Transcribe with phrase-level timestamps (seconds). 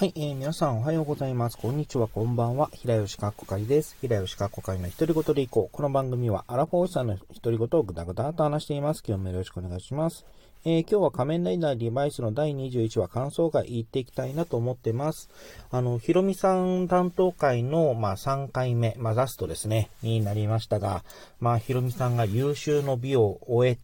[0.00, 1.58] はい、えー、皆さんおはようございます。
[1.58, 2.70] こんにちは、こんばんは。
[2.72, 3.98] 平吉かっこかりです。
[4.00, 5.76] 平吉かっこかりの独り言でいこう。
[5.76, 9.02] この番組はアラフォーさんの独り言をぐだぐだと話しています。
[9.06, 10.24] 今日もよろしくお願いします。
[10.64, 15.28] えー、今日は仮面ライダーリバイスの第21話感想が言っていきたいなと思ってます。
[15.70, 21.04] あの、ヒロミさん担当会の、まあ、3回目、まあ、ラストですね、になりましたが、
[21.40, 23.78] まあ、ヒロミさんが優秀の美を終え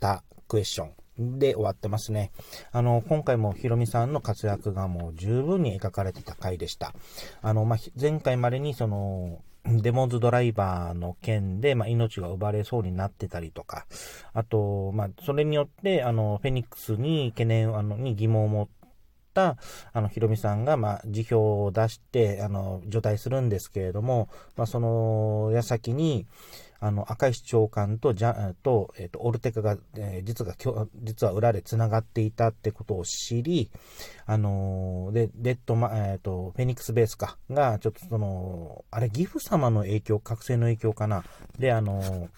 [0.00, 0.99] たクエスチョン。
[1.38, 2.32] で終わってますね。
[2.72, 6.94] あの、今回もヒロミさんの活躍がもう十分に描かれてた回でした。
[7.42, 13.86] あの、まあ、前回までにその、デモンズドライバーの件で、まあ、命が奪われそうになってたりとか、
[14.32, 18.68] あと、まあ、それによって、あの、フェニックスに懸念、あの、に疑問を持っ
[19.34, 19.58] た、
[19.92, 26.26] あの、ヒロミさんが、まあ、辞表を出して、あの、除隊するんですけれども、まあ、その、矢先に、
[26.82, 30.54] あの、赤石長官と、じゃ、と、えっ、ー、と、オルテカが、えー、実が、
[31.02, 33.70] 実は裏で繋がっていたってことを知り、
[34.24, 41.22] あのー、で、デッドマ、えっ、と、フェニックスベースか、が、ちょっとその、あれ、ギフ様の影響、覚醒の影響かな。
[41.58, 42.28] で、あの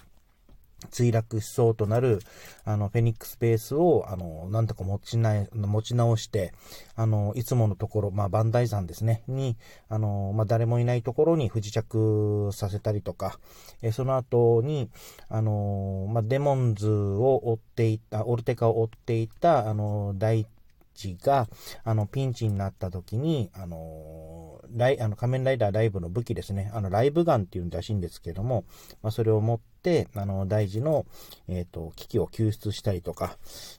[0.91, 2.20] 墜落しそうとなる、
[2.64, 6.52] あの、フェニックスベースを、あの、なんとか持ちな、持ち直して、
[6.94, 9.56] あの、いつものところ、まあ、バンダイ山ですね、に、
[9.89, 13.39] あの、まあ、誰もいないところに不時着させたりとか、
[13.83, 14.91] えその後に、
[15.28, 20.46] あの、まあ、デモンズを追っていた、オルテカを追っていた、あの、大
[20.94, 21.48] チが、
[21.84, 28.64] あの、ピンチになった時に、あの、ライ、あの、仮面ライダーライブの武器ですね、あの、ライブガンっていうんらしいんですけども、
[29.02, 29.71] まあ、それを持って、
[30.14, 31.06] あの、大事の、
[31.48, 33.36] えっ、ー、と、危機を救出したりとか、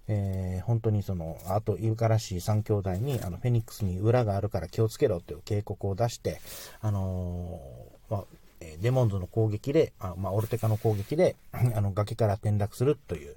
[0.08, 6.42] えー、本当にその、あと、イルカらしい3兄弟に、あの、フェニックスに裏があるから気をつけろという警告を出して、
[6.82, 8.24] あのー、まあ、
[8.82, 13.36] デモンズの攻撃で、あまあ、オルテカの攻撃で、あの、崖から転落するという、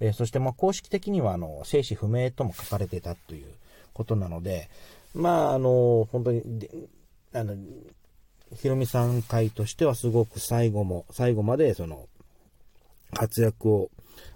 [0.00, 3.46] えー、そしてま公式的にはあの生死不明とも書かれてたという
[3.92, 4.68] ことなので、
[5.14, 6.42] まああの、本当に、
[7.32, 7.54] あの、
[8.56, 12.08] ヒロミさん会としてはすごく最後も、最後までその
[13.14, 13.90] 活躍を、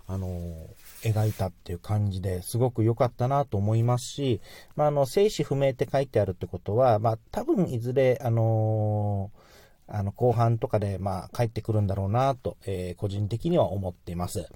[0.06, 0.28] あの、
[1.02, 4.40] 描いたっていう感じですごく良かったなと思いますし、
[4.74, 9.45] まあ、あの、生死不明って書いてあるってことは、まあ、多分いずれ、あのー
[9.88, 14.48] あの、後半とかで、まあ、帰ってくるんだろうなと、えー、個人的には思っています。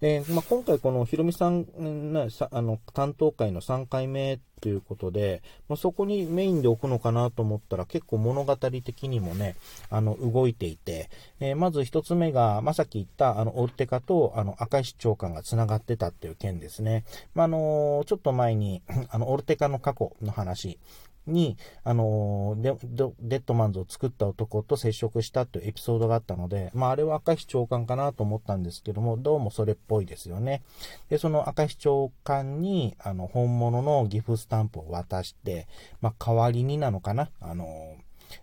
[0.00, 9.56] で、まあ、今回このひろみさんの、あの、担当会の3回目ということで、まあ、そこにメインで置くのかなと思ったら結構物語的にもね、
[9.90, 11.10] あの、動いていて、
[11.40, 17.04] えー、まず一つ目が、まあ、さっき言った、あの、オルテカと、あの、赤石長官が繋がってたっていう件ですね。
[17.34, 20.78] まあ、あのちょっと前に、あの、オルテカの過去の話、
[21.26, 30.62] に、あのデ、ッドマンズを作った男と接触したというエピソードがあったので、まあ、あれは赤石長官かなと思ったんですけども、どうもそれっぽいですよね。
[31.08, 35.66] で、その赤石長官に、あの、本物のギフスタンプを渡して、
[36.00, 37.96] まあ、代わりになのかな、あの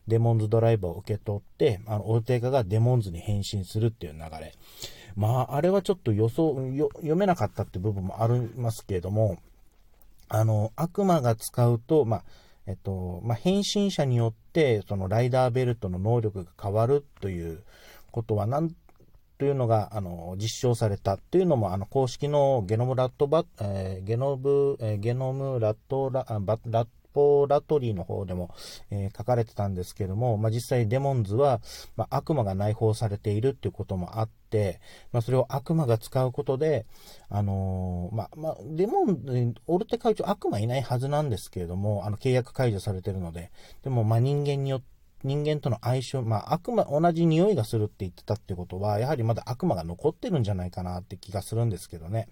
[0.07, 4.53] デモンズドライバーを受け取って、あの、オルテガがデモンズに変身するっていう流れ。
[5.15, 6.55] まあ、あれはちょっと予想、
[6.97, 9.37] 読めなかったって部分もありますけれども、
[10.29, 12.23] あの、悪魔が使うと、まあ、
[12.67, 17.63] えっと、まあ、変身者によって、そのライダーベルトの能力が変わるという
[18.11, 18.71] ことは、なん
[19.37, 28.53] というのが、あの、実証されたというのも、あの、公式のゲノムラットバ、えー、ゲノブ、えー、ゲノムラットラ、バラッポラトリーの方でも、
[28.91, 31.61] えー、書かれてたんですけども、まあ、実際デモンズは、
[31.95, 34.79] まあ、悪魔が内包されているっていうこともあって、
[35.11, 36.85] まあ、それを悪魔が使うことで、
[37.29, 43.49] あのー、まあ、まあ、デモン、オルテ会長悪魔いないはずなんですけれども、あの、契約解除されてるので、
[43.83, 52.29] でも、まあ、人間によって人間との相性、まあ、悪魔、同じ匂いがするって言ってたってことは、やはりまだ悪魔が残ってるんじゃないかなって気がするんですけどね。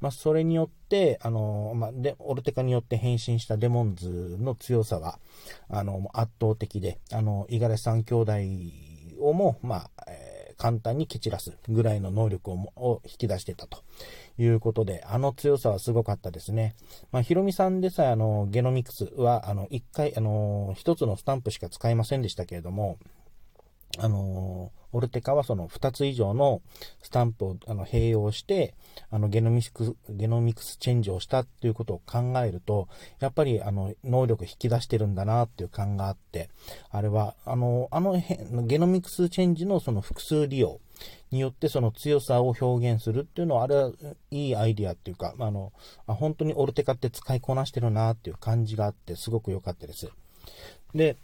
[0.00, 5.18] まあ、それによって、あの、まあ、で、オルテカによって変身したデモンズの強さは、
[5.68, 8.32] あの、圧倒的で、あの、五十嵐三兄弟
[9.20, 10.27] をも、まあ、えー、
[10.58, 13.82] 簡単に蹴散らすぐらいの能力をを引き出してたと
[14.38, 16.74] いうことで、あの強さはすごかったですね。
[17.12, 22.98] まあ、ヒロミさんでさえ、あの、ゲノミクスは、あの、一回、あの、一つのスタンプしか使いませんでしたけれども、
[23.98, 26.62] あの、オルテカはその2つ以上の
[27.02, 28.74] スタンプをあの併用して、
[29.10, 32.88] あのゲノミクス、ゲノミクスチェンジをしたっていうことを考えると、
[33.20, 36.48] やっぱりあの能力引き出してるんだなっていう感があって、
[36.90, 38.20] あれは、あの、あの
[38.66, 40.80] ゲノミクスチェンジのその複数利用
[41.30, 43.92] によってその強さを表現するっていうのは、あれは
[44.30, 45.72] いいアイディアっていうか、あの、
[46.06, 50.10] 本当にオルテカって使いこなしてるなっていう感じがあって、すごく良かったです。
[50.94, 51.16] で、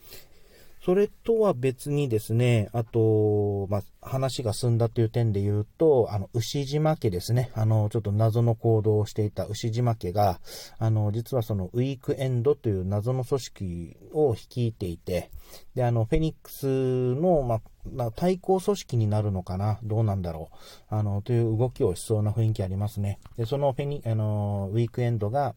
[0.84, 7.50] それとは別にですね、あと、まあ、話が進んだという点で言うと、あの、牛島家ですね。
[7.54, 10.40] あの、ちょっと謎の行動をしていた牛島家が、
[10.78, 15.31] あの、実はそのウィークエンドという謎の組織を率いていて、
[15.75, 16.66] で、あの、フェニックス
[17.14, 17.62] の、ま
[18.04, 19.78] あ、対抗組織になるのかな？
[19.84, 20.50] どうなんだろ
[20.90, 20.94] う？
[20.94, 23.19] あの、という動きをしそうな雰囲気ありますね。
[23.38, 25.54] で、そのフェニ、あの、ウィークエンドが、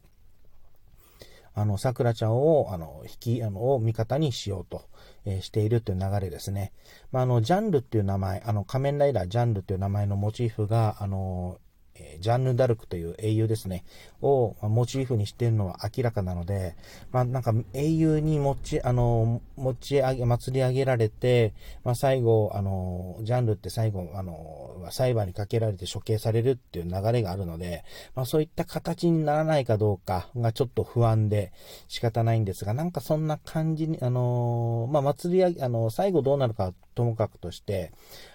[1.58, 4.84] あの、桜ちゃんを、あの、引き、あの、を味方にしようと、
[5.26, 6.72] えー、しているという流れですね。
[7.12, 11.58] まあ、あの、ジャンルっていう名前、あの、仮面ライダージャンルという名前のモチーフが、あの、
[11.96, 13.84] えジャンヌ・ダルクという英雄ですね、
[14.22, 16.76] をモチーフにしているのは明らかなので、
[17.12, 21.54] まあ、なんか英雄に持ち、あの、持ち上げ、祭り上げられて、
[21.84, 27.84] まあ、最後、あの、ジャンルって最後、あの、裁判にかけられて処刑されるっていう流れがあるので、
[28.16, 31.52] まあ、そういった形にならないかどうかがちょっと不安で
[31.88, 37.92] 仕方ないんですが、なんかそんな感じに、あの、まあ、祭り上、あの、最後どうなるかともかくとして、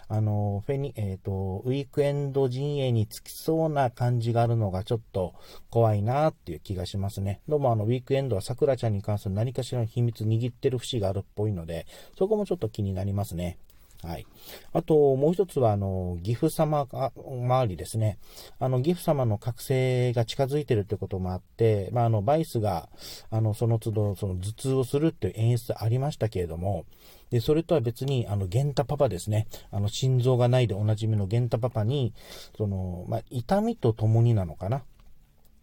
[0.08, 5.34] あの、フェニ、えっ、ー、と、ウィークエンド陣営につきそうな感じがあるのがちょっと
[5.70, 7.40] 怖いなっていう気がしますね。
[7.48, 11.86] どうもあの、ウィークエンドは桜ちゃんに関する何かしらの秘密握ってる節があるっぽいので、
[12.18, 13.56] そこもちょっと気になりますね。
[14.04, 14.26] はい。
[14.72, 18.18] あと、もう一つは、あの、岐阜様が、周りですね。
[18.58, 22.88] あの、岐阜様の覚醒が近づいてるということもあって、まあ、あの、バイスが、
[23.30, 26.84] あの、その都度、その頭痛をするっていう演出ありましたけれども、
[27.30, 29.46] で、それとは別に、あの、ゲンタパパですね。
[29.70, 32.12] あの、心臓がないでおなじみのゲンタパパに、
[32.56, 34.82] その、まあ、痛みとともになのかな？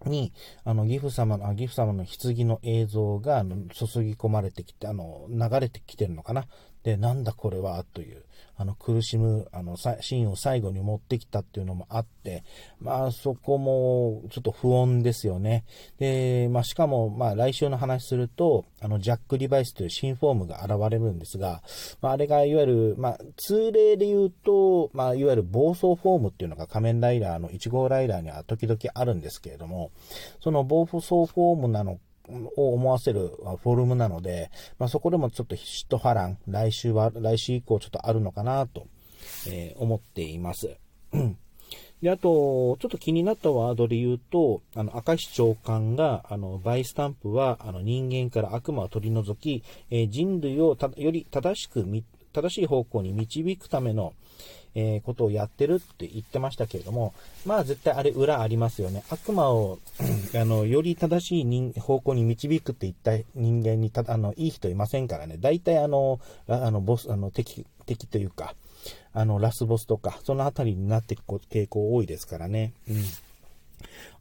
[0.05, 0.31] に、
[0.63, 6.47] あの、岐阜様の、岐阜様の棺の映像が、あの、注ぎ込まれてきて、あの、流れてきてるのかな？
[6.89, 8.23] で、なんだこれは、という。
[8.55, 12.43] あの、苦しむ、あの、シーンを最後に持ってきたっていうのもあって、
[12.81, 15.63] まあ、そこも、ちょっと不穏ですよね。
[15.97, 21.61] で、まあ、しかも、まあ、来週の話すると、あの、ジャック・リバイスという新フォームが現れるんですが、
[22.01, 29.91] まあ、あれが、いわゆる、まあ、通例で言うと、まあ、いわゆる暴走フォームっていうのが仮面ライダーの1号ライダーには時々あるんですけれども、
[30.41, 31.99] その暴走フォームなの
[32.55, 33.31] を思わせる
[33.63, 38.87] フォルムなので、まあ、そこでもちょっと一波乱、来週は、来週以降ちょっとあるのかなと、
[39.47, 40.77] えー、思っています。
[42.01, 51.85] で、あと、ちょっと気になったワードで言うと、あの、明石長官が、あの、バイスタンプは、あの、人間から悪魔を取り除き、えー、人類をより正しく、
[52.31, 54.13] 正しい方向に導くための、
[54.75, 57.13] えー、ことをやってるって言ってましたけれども、
[57.45, 59.03] まあ絶対あれ裏ありますよね。
[59.09, 59.79] 悪魔を
[60.35, 65.37] あの、より正しい人方向に導くって言った人間にた、あの、いい人いませんからね。
[65.39, 68.55] 大体あの、あの、ボス、あの、敵、敵というか、
[69.13, 72.73] あの、ラスボスとか、そのあたりになっていく傾向多いですからね。
[72.89, 73.03] うん。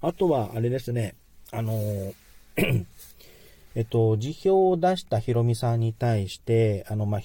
[0.01, 1.15] あとは、あれですね、
[1.51, 2.13] あの
[3.79, 7.21] えっと、辞表を出したヒロミさんに対して、あの、まあ、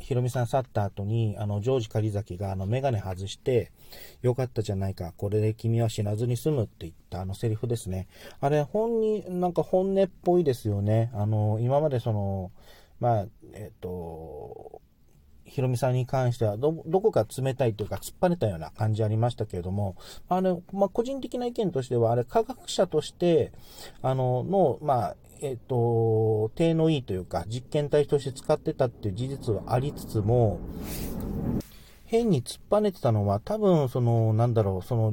[0.00, 3.72] ヒロミさん去った後に、あの、ジョージ狩崎が、あの、メガネ外して、
[4.20, 8.06] よかったじゃないか、これで君は死なずに済むって言ったあのセリフですね。
[8.42, 11.10] あれ、本人、なんか本音っぽいですよね。
[11.14, 12.50] あの、今までその、
[13.00, 14.81] まあ、えっと、
[15.52, 19.96] ヒロミさんに関してはど、どこか冷たいというか突っ張れたような感じありましたけれども、
[20.30, 23.52] あの、まあ、個人的な意見としては、あれ、科学者として、
[24.00, 30.58] あの、の、まあ、えっ、と、低のいいというか、実験体として使ってたっていう事実はありつつも、
[32.06, 35.12] 変に突っぱねてたのは、多分、その、なんだろう、その、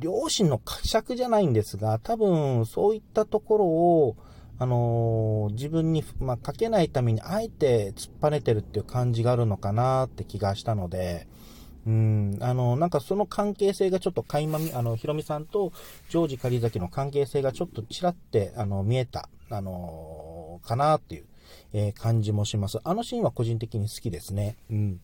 [0.00, 4.16] 両親の呵責じゃないんですが、多分、そういったところを、
[4.58, 11.28] あのー、自分に、まあ、かけないために、あえて突っぱねてるっていう感じがあるのかなって気がしたので、
[11.86, 15.72] うん、あの、なんかその関係性がちょっと垣間見、あの、ひろみさんと
[16.10, 21.26] ジョージ狩崎の関係性がちょっとちらって、あの、見えた、あのー、かなっていう、
[21.72, 22.78] え、感じもします。
[22.84, 24.56] あのシーンは個人的に好きですね。
[24.70, 25.00] うん。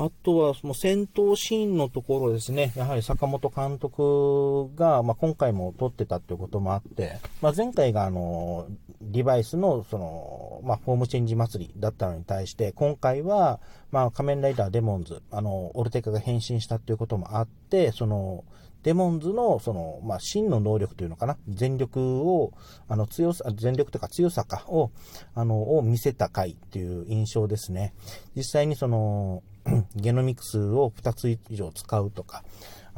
[0.00, 2.72] あとは、もう戦闘シーンのところですね。
[2.76, 8.68] やはり坂本監督が、まあ、今回も撮ってたっていうこともあって、まあ、前回があの、
[9.02, 13.58] デバイスの、その、まあ、フォームチェンジ祭りだったのに対して、今回は、
[13.90, 18.44] まあ、仮面ライダーデモンズ、あの、オルテカが変身したっていうこともあって、その、
[18.84, 22.52] デモンズの、その、まあ、真の能力というのかな、全力を、
[22.86, 24.92] あの、強さ、全力というか強さかを、
[25.34, 27.94] あの、を見せた回っていう印象ですね。
[28.36, 29.42] 実際にその、
[29.96, 32.42] ゲノミクスを2つ以上使うとか、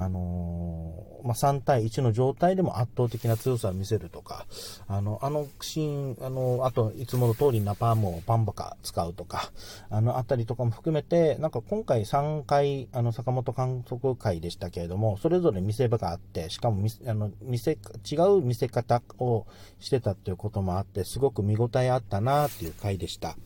[0.00, 4.46] あのー、まあ、3対1の状態でも圧倒的な強さを見せるとか、
[4.88, 9.52] あの、あのシーン、あの、あと、いつもの通りナパームをパンバカ使うとか、
[9.90, 17.72] あのあたりとかも含めて、なんか今回3回、あの、坂本監督会でしたけれども、それぞれ見せ場があって、しかもあの、見せ、
[18.10, 19.46] 違う見せ方を
[19.80, 23.36] してたっていうこともあって、すごく見応えあったなっていう回でした。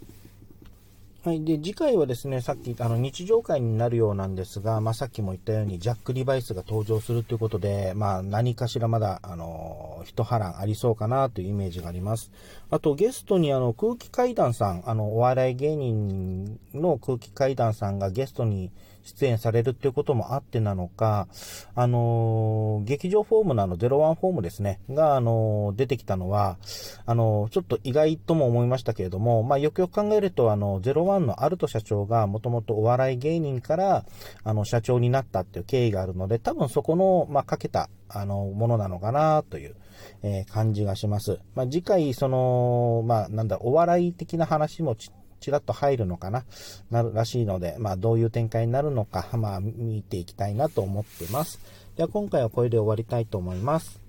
[1.25, 1.43] はい。
[1.43, 12.31] で、次回はですね、さっき、あの、日常会になるようなんですが、まあ、さっきも言ったように、ジャック・リバイスが登場するということで、まあ、何かしらまだ、あの、一波乱ありそうかなというイメージがあります。
[12.69, 18.71] あと、ゲストに、あの、空気階段さん、あの、お笑い芸人の空気階段さんがゲストに
[19.05, 21.29] 出演されるっていうこともあってなのか、
[21.75, 26.59] あのー、劇場フォームのあの01フォームですね、が、あのー、出てきたのは、
[27.07, 34.07] あのー、ちょっと意外とも思いましたけれども、まあ、よくよく考えると、あの、01のアルト社長がもともとお笑い芸人から、
[34.43, 39.77] あの、社長になったっていう経緯があるので、多分そこの、まあ、かけた、あの、ものなのかなという、
[40.23, 41.41] え、感じがします。
[41.55, 45.11] まあ、次回、その、まあ、なんだ、お笑い的な話もち
[45.41, 46.45] ちらっと入るのかな、
[46.91, 51.61] なるらしいので、まあどういう展開になるのか、まあ見ていきたいなと思ってます。
[51.97, 54.04] では今回はこれで終わりたいと思います。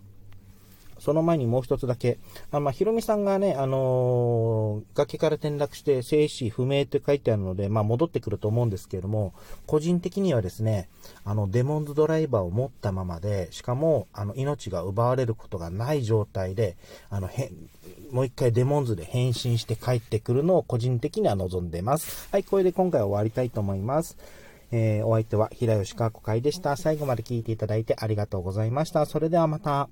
[0.99, 2.17] その前にもう一つだけ。
[2.51, 9.33] あまあ、ひろみさんがね、あのー、崖から転落して生死不明って書いてあるので、まあ、戻ってくると思うんですけれども、
[9.67, 10.89] 個人的にはですね、
[11.23, 16.77] あの、デモンズドライバーを持ったままで、しかも、あの、命が奪われることがない状態で、
[17.09, 17.51] あの、へ、
[18.11, 22.29] もう一回デモンズで変身して帰ってくるのを個人的には望んでます。
[22.31, 24.17] はい、これで今回は終わりたいと思います。
[24.71, 26.75] えー、お相手は平吉川子会でした。
[26.75, 29.05] 最後まで聞いていただいてありがとうございました。
[29.05, 29.89] それではまた。